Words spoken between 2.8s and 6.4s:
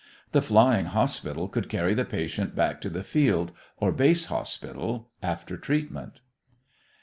to the field or base hospital after treatment.